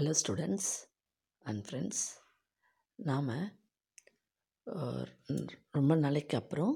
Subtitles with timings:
[0.00, 0.70] Hello students
[1.38, 2.00] and friends
[2.94, 3.30] நாம்
[5.70, 6.74] ரொம்ப நாளைக்கு அப்புறம்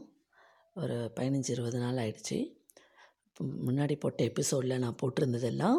[0.74, 2.38] ஒரு பதினஞ்சு இருபது நாள் ஆயிடுச்சு.
[3.40, 5.78] முன்னாடி போட்ட எபிசோடில் நான் போட்டிருந்ததெல்லாம்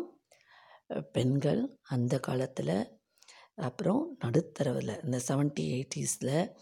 [1.11, 2.75] பெண்கள் அந்த காலத்தில்
[3.55, 6.55] அப்புறம் நடுத்தரவில் இந்த செவன்ட்டி எயிட்டிஸில்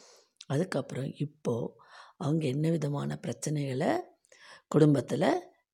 [0.48, 1.74] அதுக்கப்புறம் இப்போது
[2.18, 4.02] அவங்க என்ன விதமான பிரச்சனைகளை
[4.68, 5.32] குடும்பத்தில்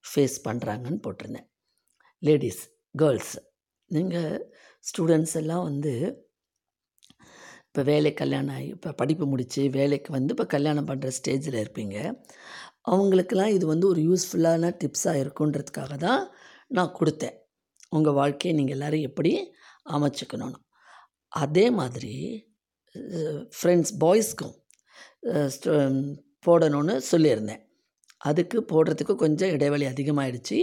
[0.10, 1.50] ஃபேஸ் பண்ணுறாங்கன்னு போட்டிருந்தேன்.
[2.20, 3.36] லேடிஸ் கேர்ள்ஸ்
[3.92, 4.38] நீங்கள்
[4.90, 5.94] ஸ்டூடெண்ட்ஸ் எல்லாம் வந்து
[7.68, 11.98] இப்போ வேலை கல்யாணம் ஆகி இப்போ படிப்பு முடித்து வேலைக்கு வந்து இப்போ கல்யாணம் பண்ணுற ஸ்டேஜில் இருப்பீங்க.
[12.92, 16.22] அவங்களுக்கெல்லாம் இது வந்து ஒரு யூஸ்ஃபுல்லான டிப்ஸாக இருக்குன்றதுக்காக தான்
[16.78, 17.36] நான் கொடுத்தேன்.
[17.98, 19.32] உங்கள் வாழ்க்கையை நீங்கள் எல்லோரும் எப்படி
[19.96, 20.60] அமைச்சுக்கணும்னு.
[21.44, 22.14] அதே மாதிரி
[23.58, 24.56] ஃப்ரெண்ட்ஸ் பாய்ஸ்க்கும்
[26.48, 27.62] போடணும்னு சொல்லியிருந்தேன்.
[28.30, 30.60] அதுக்கு போடுறதுக்கு கொஞ்சம் இடைவெளி அதிகமாகிடுச்சு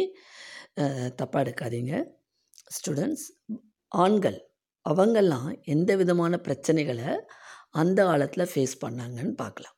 [1.20, 1.94] தப்பாக எடுக்காதீங்க.
[2.76, 3.26] ஸ்டூடெண்ட்ஸ்
[3.92, 4.38] ஆண்கள்
[4.86, 7.10] அவங்கெல்லாம் எந்த விதமான பிரச்சனைகளை
[7.70, 9.76] அந்த காலத்தில் ஃபேஸ் பண்ணாங்கன்னு பார்க்கலாம்.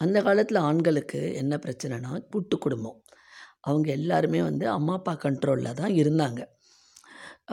[0.00, 2.98] அந்த காலத்தில் ஆண்களுக்கு என்ன பிரச்சனைனா கூட்டு குடும்பம்.
[3.60, 6.40] அவங்க எல்லாருமே வந்து அம்மா அப்பா கண்ட்ரோலில் தான் இருந்தாங்க.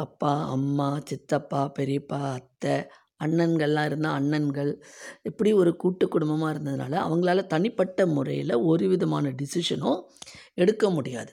[0.04, 2.76] அப்பா அம்மா சித்தப்பா பெரியப்பா அத்தை
[3.22, 4.72] அண்ணன்கள்லாம் இருந்தால் அண்ணன்கள்
[5.22, 10.00] இப்படி ஒரு கூட்டு குடும்பமாக இருந்ததுனால அவங்களால தனிப்பட்ட முறையில் ஒரு விதமான டிசிஷனும்
[10.54, 11.32] எடுக்க முடியாது.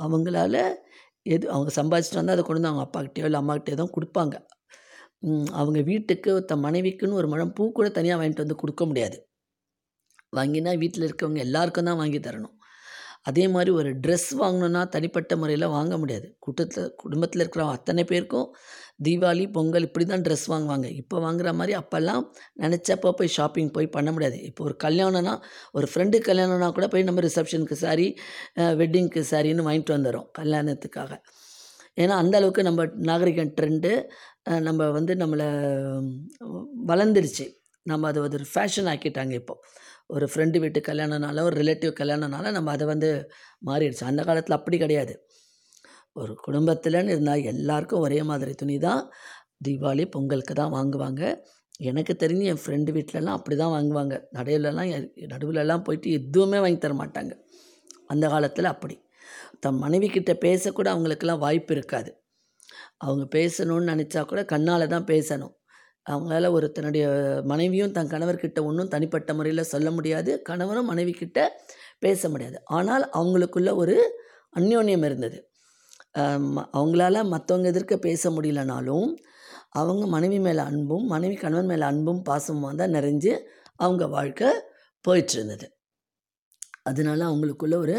[0.00, 0.54] அவங்களால
[1.26, 4.34] எது அவங்க சம்பாதிச்சிட்டு வந்தால் அதை கொண்டு வந்து அவங்க அப்பாக்கிட்டேயோ இல்லை அம்மாக்கிட்டேயோ தான் கொடுப்பாங்க.
[5.60, 9.16] அவங்க வீட்டுக்கு தன் மனைவிக்குன்னு ஒரு முழம் பூ கூட தனியாக வாங்கிட்டு வந்து கொடுக்க முடியாது.
[10.38, 12.54] வாங்கினா வீட்டில் இருக்கவங்க எல்லாருக்கும் தான் வாங்கி தரணும்.
[13.26, 16.26] அதே மாதிரி ஒரு ட்ரெஸ் வாங்கணுன்னா தனிப்பட்ட முறையில் வாங்க முடியாது.
[16.44, 18.48] கூட்டத்தில் குடும்பத்தில் இருக்கிற அத்தனை பேருக்கும்
[19.06, 20.86] தீபாவளி பொங்கல் இப்படி தான் ட்ரெஸ் வாங்குவாங்க.
[21.00, 22.24] இப்போ வாங்குற மாதிரி அப்போல்லாம்
[22.62, 24.38] நினச்சப்போ போய் ஷாப்பிங் போய் பண்ண முடியாது.
[24.50, 25.34] இப்போ ஒரு கல்யாணம்னா
[25.78, 28.08] ஒரு ஃப்ரெண்டு கல்யாணம்னா கூட போய் நம்ம ரிசப்ஷனுக்கு சாரி
[28.80, 31.12] வெட்டிங்க்கு சாரின்னு வாங்கிட்டு வந்துடுறோம் கல்யாணத்துக்காக.
[32.02, 33.92] ஏன்னா அந்த அளவுக்கு நம்ம நாகரிகம் ட்ரெண்டு
[34.66, 35.48] நம்ம வந்து நம்மளை
[36.90, 37.46] வளர்ந்துருச்சு.
[37.86, 39.60] நம்ம அதை ஒரு ஃபேஷன் ஆக்கிட்டாங்க இப்போது
[40.14, 43.10] ஒரு ஃப்ரெண்டு வீட்டு கல்யாணனால ஒரு ரிலேட்டிவ் கல்யாணனால நம்ம அதை வந்து
[43.66, 44.04] மாறிடுச்சு.
[44.04, 45.14] அந்த காலத்தில் அப்படி கிடையாது.
[46.12, 49.02] ஒரு குடும்பத்தில்னு இருந்தால் எல்லாருக்கும் ஒரே மாதிரி துணி தான்
[49.66, 51.22] தீபாவளி பொங்கலுக்கு தான் வாங்குவாங்க.
[51.90, 54.14] எனக்கு தெரிஞ்சு என் ஃப்ரெண்டு வீட்டிலலாம் அப்படி தான் வாங்குவாங்க.
[54.38, 54.90] நடையிலலாம்
[55.34, 57.32] நடுவிலலாம் போயிட்டு எதுவுமே வாங்கி தர மாட்டாங்க.
[58.06, 58.96] அந்த காலத்தில் அப்படி.
[59.60, 62.10] தம் மனைவி கிட்ட பேசக்கூட அவங்களுக்கெல்லாம் வாய்ப்பு இருக்காது.
[62.98, 65.54] அவங்க பேசணும்னு நினச்சா கூட கண்ணால் தான் பேசணும்.
[66.06, 67.04] அவங்களால ஒரு தன்னுடைய
[67.44, 70.30] மனைவியும் தன் கணவர்கிட்ட ஒன்றும் தனிப்பட்ட முறையில் சொல்ல முடியாது.
[70.42, 71.38] கணவரும் மனைவி கிட்ட
[71.98, 72.58] பேச முடியாது.
[72.78, 73.96] ஆனால் அவங்களுக்குள்ள ஒரு
[74.58, 75.38] அந்யோன்யம் இருந்தது.
[76.76, 79.08] அவங்களால மற்றவங்க எதிர்க்க பேச முடியலனாலும்
[79.80, 83.32] அவங்க மனைவி மேலே அன்பும் மனைவி கணவன் மேலே அன்பும் பாசமும் தான் நிறைஞ்சு
[83.76, 84.48] அவங்க வாழ்க்கை
[85.04, 85.66] போயிட்டுருந்தது
[86.82, 87.96] அதனால அவங்களுக்குள்ள ஒரு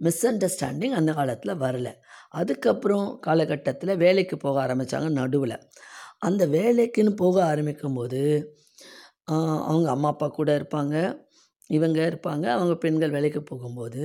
[0.00, 1.92] மிஸ் அண்டர்ஸ்டாண்டிங் அந்த காலத்தில் வரலை.
[2.30, 5.56] அதுக்கப்புறம் காலகட்டத்தில் வேலைக்கு போக ஆரம்பித்தாங்க நடுவில்.
[6.22, 8.22] அந்த வேலைக்குன்னு போக ஆரம்பிக்கும் போது
[9.70, 10.96] அவங்க அம்மா அப்பா கூட இருப்பாங்க.
[11.70, 12.46] இவங்க இருப்பாங்க.
[12.56, 14.02] அவங்க பெண்கள் வேலைக்கு போகும்போது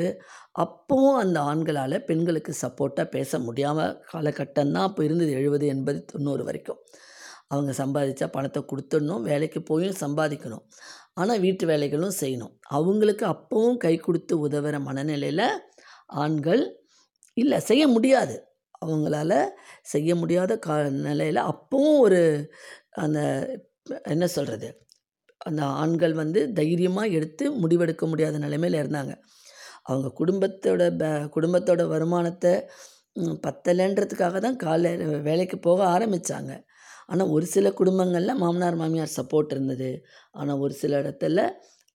[0.64, 5.32] அப்போவும் அந்த ஆண்களால் பெண்களுக்கு சப்போர்ட்டாக பேச முடியாமல் காலகட்டம் தான் அப்போ இருந்தது.
[5.40, 6.80] எழுபது எண்பது தொண்ணூறு வரைக்கும்.
[7.54, 10.66] அவங்க சம்பாதிச்சா பணத்தை கொடுத்துடணும் வேலைக்கு போயும் சம்பாதிக்கணும்.
[11.22, 12.54] ஆனால் வீட்டு வேலைகளும் செய்யணும்.
[12.78, 15.48] அவங்களுக்கு அப்போவும் கை கொடுத்து உதவுற மனநிலையில்
[16.24, 16.64] ஆண்கள்
[17.38, 18.36] இல்லை செய்ய முடியாது.
[18.82, 19.32] அவங்களால
[19.94, 20.76] செய்ய முடியாத கா
[21.08, 22.22] நிலையில் அப்போவும் ஒரு
[23.04, 23.20] அந்த
[24.14, 24.70] என்ன சொல்கிறது
[25.42, 29.14] அந்த ஆண்கள் வந்து தைரியமாக எடுத்து முடிவெடுக்க முடியாத நிலைமையில் இருந்தாங்க.
[29.90, 31.06] அவங்க குடும்பத்தோட ப
[31.36, 32.54] குடும்பத்தோட வருமானத்தை
[33.46, 34.92] பத்தலைன்றதுக்காக தான் காலை
[35.28, 36.52] வேலைக்கு போக ஆரம்பித்தாங்க
[37.10, 39.90] ஆனால் ஒரு சில குடும்பங்களில் மாமனார் மாமியார் சப்போர்ட் இருந்தது.
[40.34, 41.40] ஆனால் ஒரு சில இடத்துல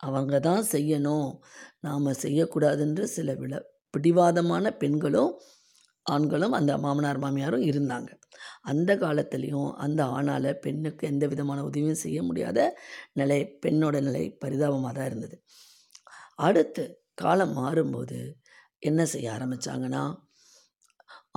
[0.00, 1.28] அவங்க தான் செய்யணும்.
[1.86, 3.54] நாம் செய்யக்கூடாதுன்ற சில விட
[3.94, 5.32] பிடிவாதமான பெண்களும்
[6.06, 8.10] ஆண்களும் அந்த மாமனார் மாமியாரும் இருந்தாங்க.
[8.70, 12.58] அந்த காலத்துலேயும் அந்த ஆணால் பெண்ணுக்கு எந்த விதமான உதவியும் செய்ய முடியாத
[13.20, 15.36] நிலை பெண்ணோட நிலை பரிதாபமாக தான் இருந்தது.
[16.48, 16.84] அடுத்து
[17.22, 18.18] காலம் மாறும்போது
[18.88, 20.02] என்ன செய்ய ஆரம்பித்தாங்கன்னா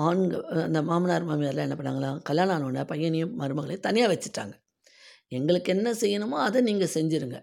[0.08, 4.56] ஆண்கள் அந்த மாமனார் மாமியார்லாம் என்ன பண்ணாங்களாம் கல்யாணம் ஆனோடனே பையனையும் மருமகளையும் தனியாக வச்சுட்டாங்க.
[5.38, 7.38] எங்களுக்கு என்ன செய்யணுமோ அதை நீங்கள் செஞ்சுருங்க.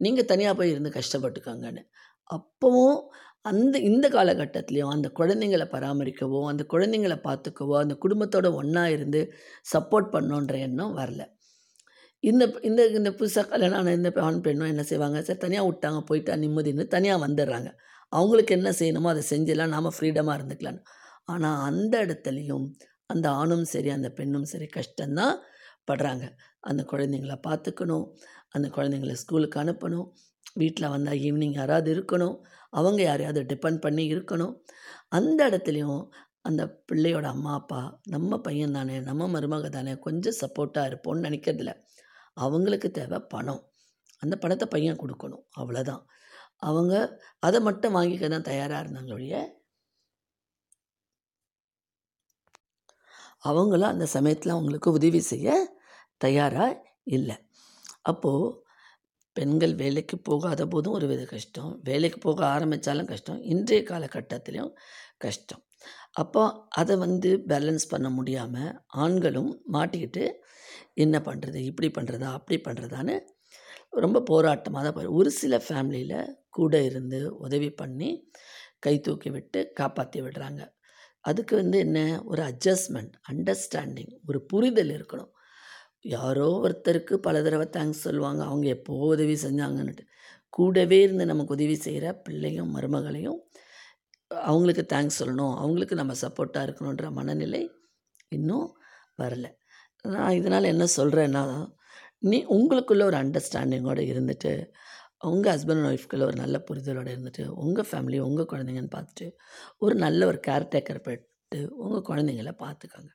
[0.00, 1.82] நீங்கள் தனியாக போய் இருந்து கஷ்டப்பட்டுக்கோங்கன்னு.
[2.30, 2.98] அப்போவும்
[3.44, 9.20] அந்த இந்த காலகட்டத்துலேயும் அந்த குழந்தைங்களை பராமரிக்கவோ அந்த குழந்தைங்களை பார்த்துக்கவோ அந்த குடும்பத்தோட ஒன்றா இருந்து
[9.74, 11.22] சப்போர்ட் பண்ணோன்ற எண்ணம் வரல.
[12.24, 15.18] இந்த இந்த இந்த புதுசாக கல்யாணம் ஆனால் இந்த ஆண் பெண்ணும் என்ன செய்வாங்க?
[15.22, 17.70] சரி தனியாக விட்டாங்க போயிட்டா நிம்மதின்னு தனியாக வந்துடுறாங்க.
[18.12, 20.80] அவங்களுக்கு என்ன செய்யணுமோ அதை செஞ்சலாம் நாம் ஃப்ரீடமாக இருந்துக்கலாம்
[21.24, 22.64] ஆனால் அந்த இடத்துலையும்
[23.06, 25.36] அந்த ஆணும் சரி அந்த பெண்ணும் சரி கஷ்டந்தான்
[25.90, 26.24] படுறாங்க.
[26.60, 28.06] அந்த குழந்தைங்கள பார்த்துக்கணும்
[28.48, 30.06] அந்த குழந்தைங்கள ஸ்கூலுக்கு அனுப்பணும்
[30.54, 32.36] வீட்டில் வந்தால் ஈவினிங் யாராவது இருக்கணும்
[32.78, 34.54] அவங்க யாரையாவது டிபெண்ட் பண்ணி இருக்கணும்.
[35.08, 36.02] அந்த இடத்துலையும்
[36.48, 37.80] அந்த பிள்ளையோட அம்மா அப்பா
[38.14, 41.72] நம்ம பையன் தானே நம்ம மருமக தானே கொஞ்சம் சப்போர்ட்டாக இருப்போம்னு நினைக்கிறதில்ல.
[42.36, 43.62] அவங்களுக்கு தேவை பணம்.
[44.22, 45.44] அந்த பணத்தை பையன் கொடுக்கணும்.
[45.60, 46.02] அவ்வளோதான்
[46.70, 46.94] அவங்க
[47.46, 49.36] அதை மட்டும் வாங்கிக்க தான் தயாராக இருந்தாங்க ஒழிய
[53.50, 55.48] அவங்களும் அந்த சமயத்தில் அவங்களுக்கு உதவி செய்ய
[56.24, 56.78] தயாராக
[57.16, 57.36] இல்லை.
[58.02, 58.63] அப்போது
[59.36, 61.80] பெண்கள் வேலைக்கு போகாத போதும் ஒரு வித கஷ்டம்.
[61.84, 63.40] வேலைக்கு போக ஆரம்பித்தாலும் கஷ்டம்.
[63.42, 64.72] இன்றைய காலகட்டத்திலையும்
[65.18, 65.62] கஷ்டம்.
[66.12, 70.24] அப்போ அதை வந்து பேலன்ஸ் பண்ண முடியாமல் ஆண்களும் மாட்டிக்கிட்டு
[70.94, 73.16] என்ன பண்ணுறது இப்படி பண்ணுறதா அப்படி பண்ணுறதான்னு
[74.04, 78.10] ரொம்ப போராட்டமாக தான் ஒரு சில ஃபேமிலியில் கூட இருந்து உதவி பண்ணி
[78.78, 80.62] கை தூக்கி விட்டு காப்பாற்றி விடுறாங்க.
[81.20, 81.98] அதுக்கு வந்து என்ன?
[82.24, 85.30] ஒரு அட்ஜஸ்ட்மெண்ட் அண்டர்ஸ்டாண்டிங் ஒரு புரிதல் இருக்கணும்.
[86.04, 88.42] யாரோ ஒருத்தருக்கு பல தடவை தேங்க்ஸ் சொல்லுவாங்க.
[88.44, 90.04] அவங்க எப்போ உதவி செஞ்சாங்கன்னுட்டு.
[90.48, 93.38] கூடவே இருந்து நமக்கு உதவி செய்கிற பிள்ளையும் மருமகளையும்
[94.30, 95.54] அவங்களுக்கு தேங்க்ஸ் சொல்லணும்.
[95.56, 97.62] அவங்களுக்கு நம்ம சப்போர்ட்டாக இருக்கணுன்ற மனநிலை
[98.28, 98.68] இன்னும்
[99.22, 99.46] வரல.
[100.04, 101.44] நான் இதனால் என்ன சொல்கிறேன்னா
[102.18, 104.52] நீ உங்களுக்குள்ளே ஒரு அண்டர்ஸ்டாண்டிங்கோடு இருந்துட்டு
[105.30, 109.26] உங்கள் ஹஸ்பண்ட் அண்ட் ஒய்ஃப்குள்ளே ஒரு நல்ல புரிதலோடு இருந்துட்டு உங்கள் ஃபேமிலி உங்கள் குழந்தைங்கன்னு பார்த்துட்டு
[109.78, 113.10] ஒரு நல்ல ஒரு கேர்டேக்கர் போய்ட்டு உங்கள் குழந்தைங்கள பார்த்துக்கோங்க.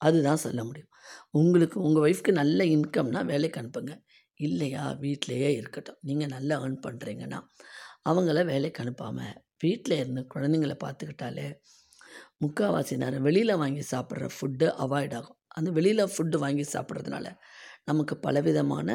[0.00, 0.90] அதுதான் சொல்ல முடியும்.
[1.30, 3.94] உங்களுக்கு உங்கள் ஒய்ஃப்க்கு நல்ல இன்கம்னா வேலைக்கு அனுப்புங்க.
[4.40, 4.82] இல்லையா?
[5.00, 5.98] வீட்டிலையே இருக்கட்டும்.
[6.00, 7.40] நீங்கள் நல்லா ஏர்ன் பண்ணுறீங்கன்னா
[8.04, 11.46] அவங்கள வேலைக்கு அனுப்பாமல் வீட்டில் இருந்து குழந்தைங்கள பார்த்துக்கிட்டாலே
[12.40, 15.38] முக்கால்வாசி நேரம் வெளியில் வாங்கி சாப்பிட்ற ஃபுட்டு அவாய்ட் ஆகும்.
[15.48, 17.26] அந்த வெளியில் ஃபுட்டு வாங்கி சாப்பிட்றதுனால
[17.84, 18.88] நமக்கு பலவிதமான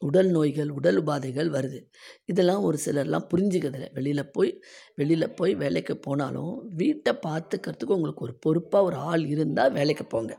[0.00, 1.80] உடல் நோய்கள் உடல் உபாதைகள் வருது.
[2.24, 3.88] இதெல்லாம் ஒரு சிலர்லாம் புரிஞ்சுக்கிறதில்ல.
[3.92, 4.52] வெளியில் போய்
[4.96, 10.32] வெளியில் போய் வேலைக்கு போனாலும் வீட்டை பார்த்துக்கிறதுக்கு உங்களுக்கு ஒரு பொறுப்பாக ஒரு ஆள் இருந்தால் வேலைக்கு போங்க.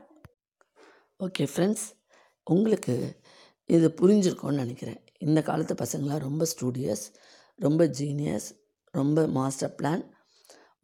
[1.20, 1.86] ஓகே ஃப்ரெண்ட்ஸ்
[2.46, 2.94] உங்களுக்கு
[3.68, 5.00] இது புரிஞ்சிருக்கும்னு நினைக்கிறேன்.
[5.18, 7.04] இந்த காலத்து பசங்களாம் ரொம்ப ஸ்டூடியஸ்
[7.58, 8.48] ரொம்ப ஜீனியஸ்
[8.94, 10.02] ரொம்ப மாஸ்டர் பிளான்.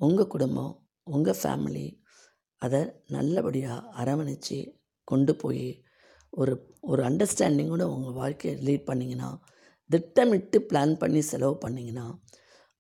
[0.01, 0.73] உங்கள் குடும்பம்
[1.15, 1.87] உங்கள் ஃபேமிலி
[2.63, 4.59] அதை நல்லபடியாக அரவணைச்சு
[5.09, 5.67] கொண்டு போய்
[6.33, 9.31] ஒரு ஒரு அண்டர்ஸ்டாண்டிங்கோட உங்கள் வாழ்க்கையை லீட் பண்ணிங்கன்னா
[9.91, 12.07] திட்டமிட்டு பிளான் பண்ணி செலவு பண்ணிங்கன்னா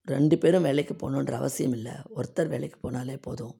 [0.09, 1.95] ரெண்டு பேரும் வேலைக்கு போகணுன்ற அவசியம் இல்லை.
[2.17, 3.55] ஒருத்தர் வேலைக்கு போனாலே போதும்.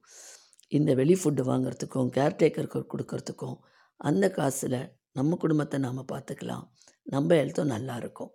[0.67, 3.57] இந்த வெளி ஃபுட்டு வாங்குறதுக்கும் கேர்டேக்கருக்கு கொடுக்கறதுக்கும்
[3.99, 4.79] அந்த காசில்
[5.11, 6.65] நம்ம குடும்பத்தை நாம் பார்த்துக்கலாம்
[7.03, 8.31] நம்ம ஹெல்த்தும் நல்லா இருக்கும்.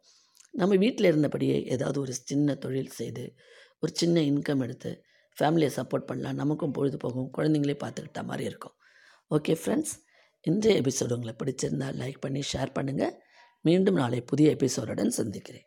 [0.50, 3.25] நம்ம வீட்டில் இருந்தபடியே ஏதாவது ஒரு சின்ன தொழில் செய்து
[3.79, 4.91] ஒரு சின்ன இன்கம் எடுத்து
[5.37, 6.35] ஃபேமிலியை சப்போர்ட் பண்ணலாம்.
[6.35, 7.31] நமக்கும் பொழுது போகும்.
[7.37, 8.75] குழந்தைங்களே பார்த்துக்கிட்ட மாதிரி இருக்கும்.
[9.31, 9.95] ஓகே ஃப்ரெண்ட்ஸ்
[10.46, 13.14] இன்றைய எபிசோடு உங்களை பிடிச்சிருந்தால் லைக் பண்ணி ஷேர் பண்ணுங்கள்
[13.64, 15.67] மீண்டும் நாளை புதிய எபிசோடுடன் சந்திக்கிறேன்.